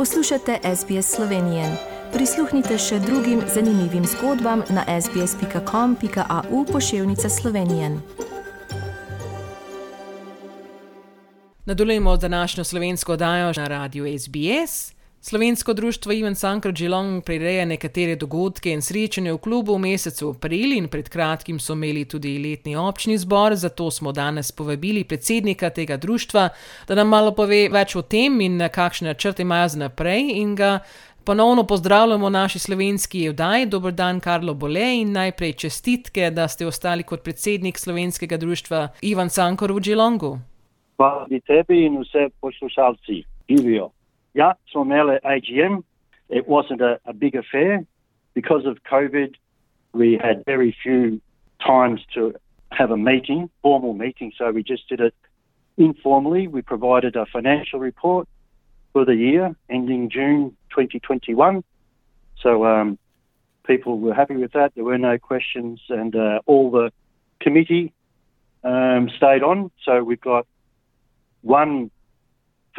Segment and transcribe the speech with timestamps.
[0.00, 1.76] Poslušate SBS Slovenije.
[2.12, 8.00] Prisluhnite še drugim zanimivim zgodbam na sbsp.com.au pošiljka Slovenije.
[11.64, 14.99] Nadaljujemo današnjo slovensko oddajo na radiju SBS.
[15.22, 20.72] Slovensko društvo Ivan Sankar Geelong prireja nekatere dogodke in srečanje v klubu v mesecu april
[20.72, 25.96] in pred kratkim so imeli tudi letni občni zbor, zato smo danes povabili predsednika tega
[25.96, 26.48] društva,
[26.88, 30.78] da nam malo pove več o tem in kakšne načrte imajo za naprej in ga
[31.24, 33.66] ponovno pozdravljamo v naši slovenski oddaji.
[33.66, 39.28] Dobr dan, Karlo Bole in najprej čestitke, da ste ostali kot predsednik slovenskega društva Ivan
[39.28, 40.38] Sankar v Geelongu.
[40.96, 43.24] Hvala tebi in vse poslušalci.
[43.48, 43.99] Živijo.
[44.34, 45.84] Yeah, so Swarmella AGM.
[46.28, 47.84] It wasn't a, a big affair.
[48.34, 49.34] Because of COVID,
[49.92, 51.20] we had very few
[51.64, 52.34] times to
[52.70, 55.14] have a meeting, formal meeting, so we just did it
[55.76, 56.46] informally.
[56.46, 58.28] We provided a financial report
[58.92, 61.64] for the year ending June 2021.
[62.40, 62.98] So um,
[63.66, 64.72] people were happy with that.
[64.74, 66.92] There were no questions, and uh, all the
[67.40, 67.92] committee
[68.62, 69.70] um, stayed on.
[69.84, 70.46] So we've got
[71.42, 71.90] one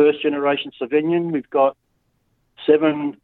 [0.00, 1.30] first generation Slovenian.
[1.30, 1.76] We've got
[2.66, 3.18] seven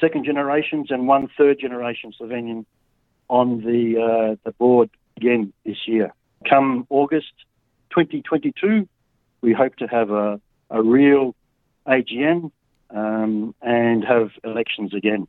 [0.00, 2.64] second generations and one third generation Slovenian
[3.28, 6.12] on the uh, the board again this year.
[6.48, 7.32] Come August
[7.90, 8.88] 2022,
[9.42, 11.36] we hope to have a, a real
[11.86, 12.50] AGM
[12.90, 15.28] um, and have elections again.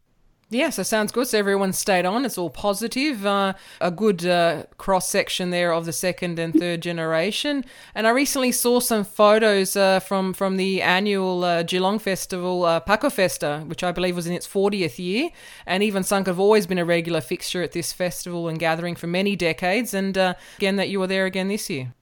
[0.51, 1.27] Yeah, so sounds good.
[1.27, 2.25] So everyone stayed on.
[2.25, 3.23] It's all positive.
[3.23, 7.63] Uh, a good uh, cross section there of the second and third generation.
[7.93, 12.79] And I recently saw some photos uh, from from the annual uh, Geelong Festival, uh,
[12.79, 15.29] Pako Festa, which I believe was in its 40th year.
[15.67, 19.05] And even Sunk have always been a regular fixture at this festival and gathering for
[19.05, 19.93] many decades.
[19.93, 21.93] And uh, again, that you were there again this year.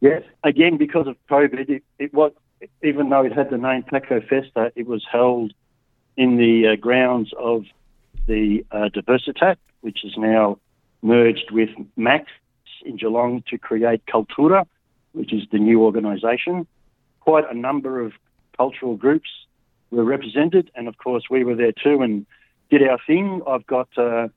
[0.00, 2.30] Yes, again because of COVID, it, it was
[2.84, 5.52] even though it had the name Pako Festa, it was held
[6.16, 7.64] in the uh, grounds of
[8.28, 10.58] the uh, Diversitat, which is now
[11.02, 12.30] merged with Max
[12.84, 14.66] in Geelong to create Cultura,
[15.12, 16.66] which is the new organisation.
[17.20, 18.12] Quite a number of
[18.56, 19.30] cultural groups
[19.90, 22.26] were represented, and of course we were there too and
[22.70, 23.42] did our thing.
[23.48, 24.28] I've got uh,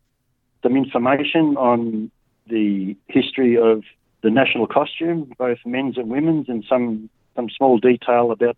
[0.63, 2.09] some information on
[2.47, 3.84] the history of
[4.23, 8.58] the national costume, both men's and women's, and some some small detail about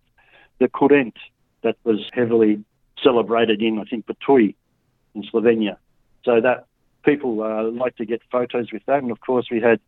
[0.58, 1.14] the Kurent
[1.62, 2.64] that was heavily
[3.02, 4.54] celebrated in, I think, Ptuj
[5.14, 5.76] in Slovenia.
[6.24, 6.66] So that
[7.04, 9.02] people uh, like to get photos with that.
[9.02, 9.80] And of course, we had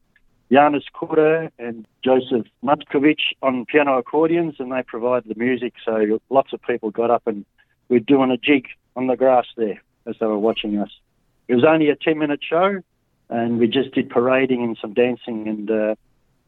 [0.53, 5.75] Janis Kura and Joseph Matkovic on piano accordions, and they provided the music.
[5.85, 7.45] So lots of people got up and
[7.89, 10.91] we're doing a jig on the grass there as they were watching us.
[11.49, 12.81] It was only a 10 minute show,
[13.29, 15.95] and we just did parading and some dancing and uh,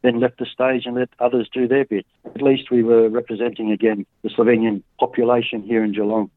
[0.02, 2.06] then left the stage and let others do their bit.
[2.24, 6.30] At least we were representing again the Slovenian population here in Geelong.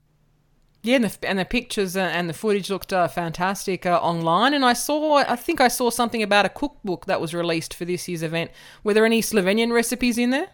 [0.83, 4.53] Yeah, and the, and the pictures and the footage looked uh, fantastic uh, online.
[4.55, 7.85] And I saw, I think I saw something about a cookbook that was released for
[7.85, 8.49] this year's event.
[8.83, 10.49] Were there any Slovenian recipes in there?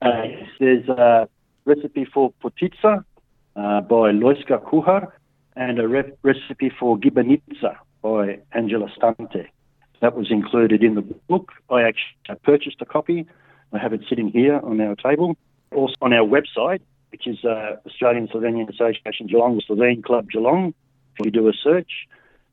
[0.00, 0.22] Uh,
[0.60, 1.28] there's a
[1.66, 3.04] recipe for potica
[3.56, 5.12] uh, by Lojska Kuhar
[5.56, 9.46] and a re- recipe for gibanica by Angela Stante.
[10.00, 11.52] That was included in the book.
[11.70, 13.26] I actually purchased a copy.
[13.72, 15.36] I have it sitting here on our table.
[15.74, 20.74] Also on our website, which is uh, Australian Slovenian Association Geelong, the Slovene Club Geelong.
[21.18, 21.90] If you do a search,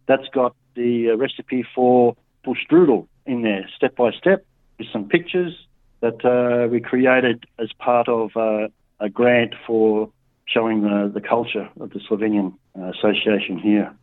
[0.08, 2.16] that's got the uh, recipe for
[2.46, 4.46] strudel in there, step by step,
[4.78, 5.54] with some pictures
[6.02, 8.68] that uh, we created as part of uh,
[9.00, 10.10] a grant for
[10.46, 13.94] showing the, the culture of the Slovenian uh, Association here.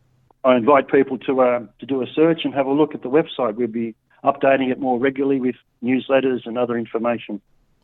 [0.43, 3.09] I invite people to uh, to do a search and have a look at the
[3.09, 3.55] website.
[3.55, 7.41] We'll be updating it more regularly with newsletters and other information.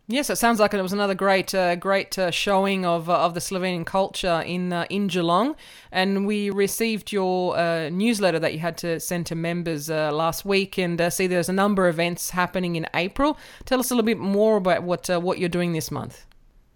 [0.09, 3.33] Yes, it sounds like it was another great, uh, great uh, showing of uh, of
[3.33, 5.57] the Slovenian culture in uh, in Geelong,
[5.91, 10.45] and we received your uh, newsletter that you had to send to members uh, last
[10.45, 13.37] week, and see there's a number of events happening in April.
[13.65, 16.25] Tell us a little bit more about what what you're doing this month.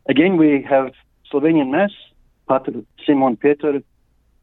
[0.09, 0.91] Again, we have
[1.31, 1.91] Slovenian Mass.
[2.49, 3.81] Pater Simon Peter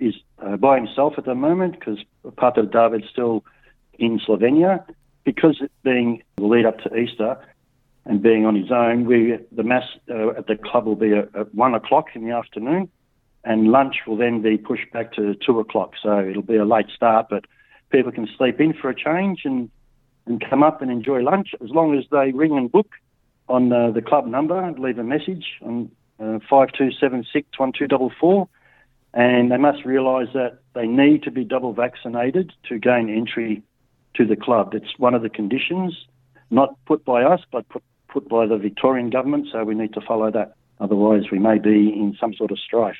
[0.01, 0.15] is
[0.61, 1.99] by himself at the moment because
[2.39, 3.45] Pater David's still
[3.99, 4.83] in Slovenia.
[5.25, 7.37] Because it being the lead up to Easter,
[8.09, 9.05] and being on his own.
[9.05, 12.33] We the mass uh, at the club will be at, at, one o'clock in the
[12.33, 12.89] afternoon,
[13.45, 15.93] and lunch will then be pushed back to two o'clock.
[16.03, 17.45] So it'll be a late start, but
[17.91, 19.71] people can sleep in for a change and
[20.27, 22.91] and come up and enjoy lunch as long as they ring and book
[23.49, 27.47] on uh, the club number and leave a message on uh, five two seven six
[27.59, 28.49] one two double four.
[29.15, 33.63] And they must realise that they need to be double vaccinated to gain entry
[34.15, 34.75] to the club.
[34.75, 35.97] It's one of the conditions,
[36.51, 40.01] not put by us, but put put by the Victorian government, so we need to
[40.01, 40.55] follow that.
[40.81, 42.97] Otherwise, we may be in some sort of strife.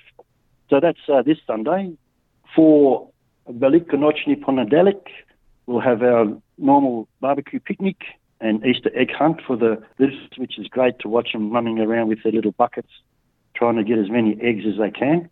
[0.71, 1.93] So that's uh, this Sunday.
[2.55, 3.09] For
[3.49, 5.07] Velikonočni Ponedeljek,
[5.67, 6.27] we'll have our
[6.59, 7.97] normal barbecue picnic
[8.41, 12.09] and Easter egg hunt for the visitors, which is great to watch them running around
[12.09, 12.91] with their little buckets,
[13.55, 15.29] trying to get as many eggs as they can.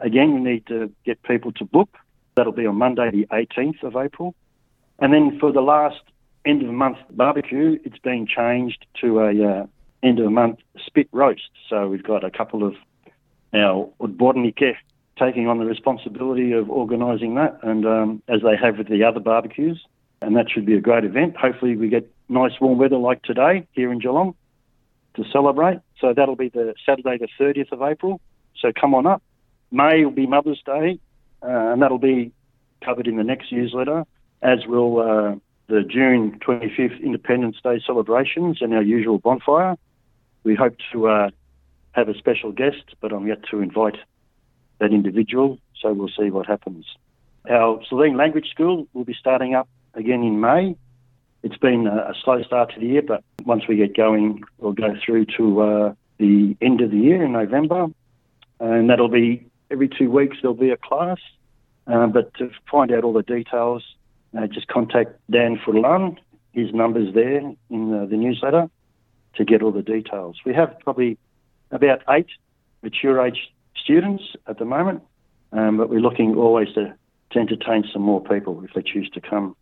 [0.00, 1.90] Again, we need to get people to book.
[2.34, 4.34] That'll be on Monday, the 18th of April.
[4.98, 6.00] And then for the last
[6.46, 9.66] end of the month barbecue, it's been changed to a uh,
[10.02, 11.50] end of the month spit roast.
[11.68, 12.74] So we've got a couple of
[13.52, 14.76] our odbornike
[15.18, 19.20] taking on the responsibility of organising that, and um, as they have with the other
[19.20, 19.82] barbecues,
[20.20, 21.36] and that should be a great event.
[21.36, 24.34] Hopefully, we get nice warm weather like today here in Geelong
[25.14, 25.80] to celebrate.
[26.00, 28.20] So that'll be the Saturday, the 30th of April.
[28.60, 29.22] So come on up.
[29.70, 30.98] May will be Mother's Day,
[31.42, 32.32] uh, and that'll be
[32.84, 34.04] covered in the next newsletter,
[34.42, 35.34] as will uh,
[35.68, 39.76] the June 25th Independence Day celebrations and our usual bonfire.
[40.44, 41.30] We hope to uh,
[41.92, 43.96] have a special guest, but I'm yet to invite
[44.78, 46.86] that individual, so we'll see what happens.
[47.50, 50.76] Our Slovene Language School will be starting up again in May.
[51.42, 54.94] It's been a, slow start to the year, but once we get going, we'll go
[55.04, 57.86] through to uh, the end of the year in November,
[58.60, 61.18] and that'll be every two weeks there'll be a class.
[61.86, 63.84] Uh, but to find out all the details,
[64.36, 66.16] uh, just contact Dan Fulan.
[66.52, 68.68] His number's there in the, the newsletter
[69.34, 70.36] to get all the details.
[70.44, 71.18] We have probably
[71.70, 72.28] about eight
[72.82, 75.02] mature age students at the moment,
[75.52, 76.94] um, but we're looking always to,
[77.32, 79.56] to entertain some more people if they choose to come.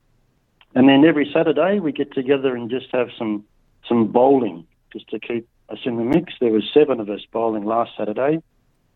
[0.75, 3.45] And then every Saturday we get together and just have some
[3.89, 6.33] some bowling just to keep us in the mix.
[6.41, 8.43] There was seven of us bowling last Saturday.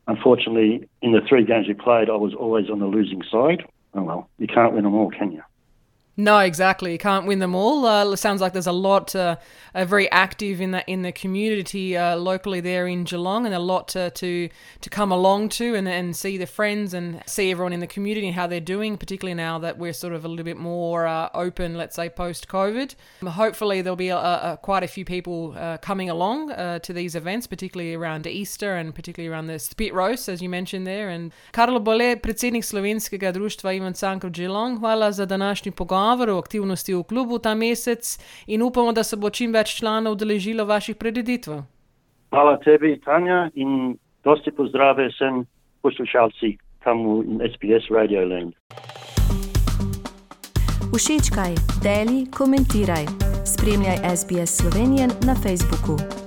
[0.07, 3.65] Unfortunately, in the three games we played, I was always on the losing side.
[3.95, 5.43] Oh well, you can't win them all, can you?
[6.21, 6.91] No, exactly.
[6.91, 7.87] You can't win them all.
[7.87, 9.37] Uh, sounds like there's a lot uh,
[9.73, 13.61] uh, very active in the in the community uh, locally there in Geelong, and a
[13.61, 14.49] lot to to,
[14.81, 18.27] to come along to and, and see the friends and see everyone in the community
[18.27, 18.97] and how they're doing.
[18.99, 22.49] Particularly now that we're sort of a little bit more uh, open, let's say post
[22.49, 22.97] COVID.
[23.23, 26.49] Hopefully there'll be a, a, quite a few people uh, coming along
[26.83, 30.85] to these events, particularly around Easter and particularly around the spit roast, as you mentioned
[30.85, 31.11] there.
[31.11, 36.08] And Karlo Bole, predsednik slovenskega društva Ivan Cankar Geelong, hvala za današnji pogovor.
[36.09, 40.13] Pogovor o aktivnosti v klubu ta mesec in upamo, da se bo čim več članov
[40.13, 41.63] udeležilo vaših preditev.
[42.31, 45.45] Hvala tebi, Tanja, in dosti pozdrave vsem
[45.83, 48.55] poslušalci tam v SBS Radio Land.
[50.97, 53.05] Všečkaj, deli, komentiraj.
[53.45, 56.18] Spremljaj SBS Slovenijo na Facebooku.